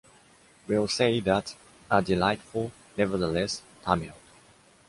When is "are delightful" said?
1.91-2.71